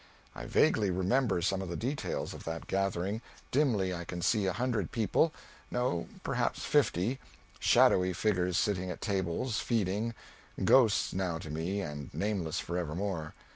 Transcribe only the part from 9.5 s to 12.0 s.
feeding, ghosts now to me,